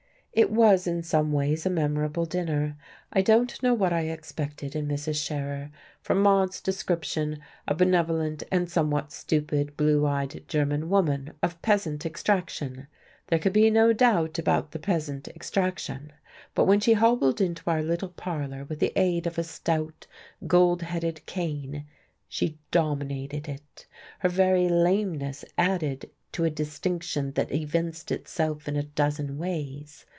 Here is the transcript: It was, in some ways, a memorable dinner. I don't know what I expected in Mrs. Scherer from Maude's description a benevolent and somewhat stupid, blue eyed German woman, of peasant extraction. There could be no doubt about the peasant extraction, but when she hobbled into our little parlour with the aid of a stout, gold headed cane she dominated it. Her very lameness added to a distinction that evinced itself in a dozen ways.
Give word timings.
It 0.33 0.49
was, 0.49 0.87
in 0.87 1.03
some 1.03 1.33
ways, 1.33 1.65
a 1.65 1.69
memorable 1.69 2.23
dinner. 2.25 2.77
I 3.11 3.21
don't 3.21 3.61
know 3.61 3.73
what 3.73 3.91
I 3.91 4.03
expected 4.03 4.77
in 4.77 4.87
Mrs. 4.87 5.21
Scherer 5.21 5.71
from 6.01 6.23
Maude's 6.23 6.61
description 6.61 7.39
a 7.67 7.75
benevolent 7.75 8.41
and 8.49 8.71
somewhat 8.71 9.11
stupid, 9.11 9.75
blue 9.75 10.05
eyed 10.05 10.45
German 10.47 10.87
woman, 10.89 11.33
of 11.43 11.61
peasant 11.61 12.05
extraction. 12.05 12.87
There 13.27 13.39
could 13.39 13.51
be 13.51 13.69
no 13.69 13.91
doubt 13.91 14.39
about 14.39 14.71
the 14.71 14.79
peasant 14.79 15.27
extraction, 15.27 16.13
but 16.55 16.63
when 16.63 16.79
she 16.79 16.93
hobbled 16.93 17.41
into 17.41 17.69
our 17.69 17.83
little 17.83 18.09
parlour 18.11 18.63
with 18.63 18.79
the 18.79 18.93
aid 18.95 19.27
of 19.27 19.37
a 19.37 19.43
stout, 19.43 20.07
gold 20.47 20.81
headed 20.83 21.25
cane 21.25 21.87
she 22.29 22.57
dominated 22.71 23.49
it. 23.49 23.85
Her 24.19 24.29
very 24.29 24.69
lameness 24.69 25.43
added 25.57 26.09
to 26.31 26.45
a 26.45 26.49
distinction 26.49 27.33
that 27.33 27.51
evinced 27.51 28.11
itself 28.13 28.69
in 28.69 28.77
a 28.77 28.83
dozen 28.83 29.37
ways. 29.37 30.05